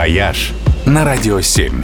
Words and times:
«Вояж» 0.00 0.52
на 0.86 1.04
Радио 1.04 1.42
7. 1.42 1.82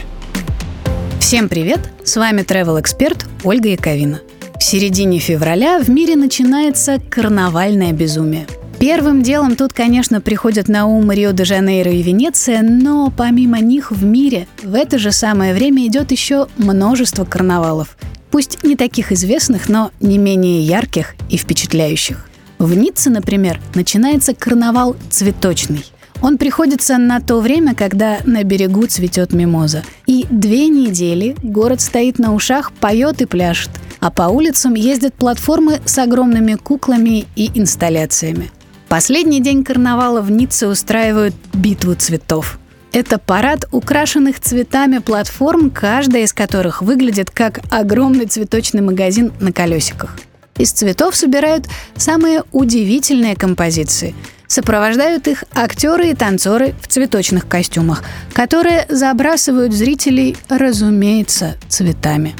Всем 1.20 1.50
привет! 1.50 1.80
С 2.02 2.16
вами 2.16 2.40
travel 2.40 2.80
эксперт 2.80 3.26
Ольга 3.44 3.68
Яковина. 3.68 4.22
В 4.58 4.64
середине 4.64 5.18
февраля 5.18 5.78
в 5.82 5.90
мире 5.90 6.16
начинается 6.16 6.98
карнавальное 7.10 7.92
безумие. 7.92 8.46
Первым 8.78 9.22
делом 9.22 9.54
тут, 9.54 9.74
конечно, 9.74 10.22
приходят 10.22 10.66
на 10.66 10.86
ум 10.86 11.12
Рио-де-Жанейро 11.12 11.92
и 11.92 12.02
Венеция, 12.02 12.62
но 12.62 13.12
помимо 13.14 13.60
них 13.60 13.90
в 13.90 14.02
мире 14.02 14.46
в 14.62 14.74
это 14.74 14.98
же 14.98 15.12
самое 15.12 15.52
время 15.52 15.86
идет 15.86 16.10
еще 16.10 16.46
множество 16.56 17.26
карнавалов. 17.26 17.98
Пусть 18.30 18.64
не 18.64 18.76
таких 18.76 19.12
известных, 19.12 19.68
но 19.68 19.90
не 20.00 20.16
менее 20.16 20.62
ярких 20.62 21.16
и 21.28 21.36
впечатляющих. 21.36 22.24
В 22.58 22.74
Ницце, 22.74 23.10
например, 23.10 23.60
начинается 23.74 24.32
карнавал 24.32 24.96
цветочный. 25.10 25.84
Он 26.22 26.38
приходится 26.38 26.98
на 26.98 27.20
то 27.20 27.40
время, 27.40 27.74
когда 27.74 28.18
на 28.24 28.42
берегу 28.42 28.86
цветет 28.86 29.32
мимоза. 29.32 29.82
И 30.06 30.26
две 30.30 30.68
недели 30.68 31.36
город 31.42 31.80
стоит 31.80 32.18
на 32.18 32.34
ушах, 32.34 32.72
поет 32.72 33.20
и 33.20 33.26
пляшет. 33.26 33.70
А 34.00 34.10
по 34.10 34.24
улицам 34.24 34.74
ездят 34.74 35.14
платформы 35.14 35.80
с 35.84 35.98
огромными 35.98 36.54
куклами 36.54 37.26
и 37.36 37.50
инсталляциями. 37.54 38.50
Последний 38.88 39.40
день 39.40 39.64
карнавала 39.64 40.20
в 40.20 40.30
Ницце 40.30 40.68
устраивают 40.68 41.34
битву 41.52 41.94
цветов. 41.94 42.58
Это 42.92 43.18
парад 43.18 43.66
украшенных 43.72 44.40
цветами 44.40 44.98
платформ, 44.98 45.70
каждая 45.70 46.22
из 46.22 46.32
которых 46.32 46.82
выглядит 46.82 47.30
как 47.30 47.60
огромный 47.70 48.26
цветочный 48.26 48.80
магазин 48.80 49.32
на 49.40 49.52
колесиках. 49.52 50.16
Из 50.56 50.70
цветов 50.70 51.14
собирают 51.14 51.66
самые 51.96 52.44
удивительные 52.52 53.36
композиции– 53.36 54.14
Сопровождают 54.46 55.26
их 55.26 55.44
актеры 55.54 56.10
и 56.10 56.14
танцоры 56.14 56.74
в 56.80 56.88
цветочных 56.88 57.48
костюмах, 57.48 58.02
которые 58.32 58.86
забрасывают 58.88 59.72
зрителей, 59.72 60.36
разумеется, 60.48 61.56
цветами. 61.68 62.34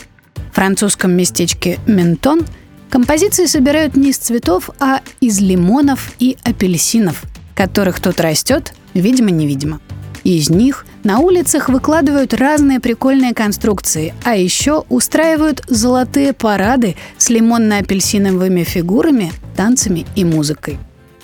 В 0.52 0.54
французском 0.54 1.12
местечке 1.12 1.78
Ментон 1.86 2.46
композиции 2.88 3.46
собирают 3.46 3.96
не 3.96 4.10
из 4.10 4.18
цветов, 4.18 4.70
а 4.78 5.00
из 5.20 5.40
лимонов 5.40 6.12
и 6.18 6.38
апельсинов, 6.44 7.22
которых 7.54 8.00
тут 8.00 8.20
растет, 8.20 8.72
видимо-невидимо. 8.94 9.80
Из 10.24 10.50
них 10.50 10.86
на 11.04 11.20
улицах 11.20 11.68
выкладывают 11.68 12.34
разные 12.34 12.80
прикольные 12.80 13.32
конструкции, 13.32 14.12
а 14.24 14.34
еще 14.34 14.84
устраивают 14.88 15.62
золотые 15.68 16.32
парады 16.32 16.96
с 17.16 17.30
лимонно-апельсиновыми 17.30 18.64
фигурами, 18.64 19.32
танцами 19.56 20.04
и 20.16 20.24
музыкой. 20.24 20.78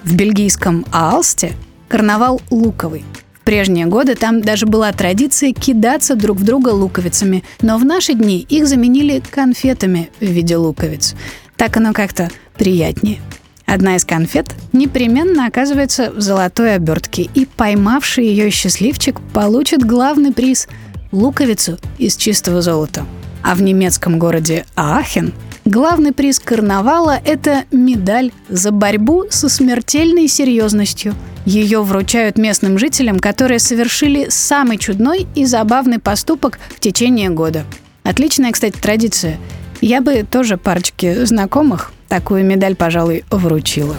В 0.05 0.17
бельгийском 0.17 0.85
Аалсте 0.91 1.53
карнавал 1.89 2.41
луковый. 2.51 3.05
В 3.35 3.45
прежние 3.45 3.87
годы 3.87 4.15
там 4.15 4.41
даже 4.41 4.67
была 4.67 4.93
традиция 4.93 5.53
кидаться 5.53 6.17
друг 6.17 6.39
в 6.39 6.45
друга 6.45 6.71
луковицами, 6.71 7.45
но 7.61 7.79
в 7.79 7.85
наши 7.85 8.15
дни 8.15 8.41
их 8.49 8.67
заменили 8.67 9.23
конфетами 9.31 10.11
в 10.21 10.25
виде 10.25 10.57
луковиц. 10.57 11.15
Так 11.57 11.77
оно 11.77 11.93
как-то 11.93 12.31
приятнее. 12.55 13.21
Одна 13.67 13.97
из 13.97 14.05
конфет 14.05 14.55
непременно 14.73 15.47
оказывается 15.47 16.11
в 16.11 16.21
золотой 16.21 16.75
обертке, 16.75 17.29
и 17.35 17.47
поймавший 17.47 18.27
ее 18.27 18.51
счастливчик 18.51 19.21
получит 19.33 19.85
главный 19.85 20.33
приз– 20.33 20.69
луковицу 21.13 21.79
из 21.99 22.17
чистого 22.17 22.63
золота. 22.63 23.05
А 23.43 23.55
в 23.55 23.63
немецком 23.63 24.19
городе 24.19 24.65
Аахен 24.75 25.33
Главный 25.65 26.13
приз 26.13 26.41
карнавала– 26.41 27.21
это 27.25 27.65
медаль 27.71 28.33
за 28.49 28.73
борьбу 28.73 29.27
со 29.31 29.49
смертельной 29.49 30.27
серьезностью. 30.27 31.15
Ее 31.47 31.83
вручают 31.83 32.37
местным 32.37 32.79
жителям, 32.79 33.21
которые 33.21 33.61
совершили 33.61 34.27
самый 34.29 34.79
чудной 34.79 35.27
и 35.37 35.45
забавный 35.45 36.01
поступок 36.01 36.59
в 36.75 36.81
течение 36.81 37.31
года. 37.31 37.65
Отличная, 38.03 38.51
кстати, 38.51 38.77
традиция. 38.77 39.39
Я 39.81 40.01
бы 40.01 40.25
тоже 40.29 40.57
парочке 40.57 41.25
знакомых 41.27 41.93
такую 42.09 42.45
медаль, 42.45 42.77
пожалуй, 42.77 43.25
вручила. 43.31 43.97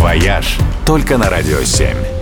«Вояж» 0.00 0.58
только 0.84 1.16
на 1.16 1.30
«Радио 1.30 1.60
7». 1.60 2.21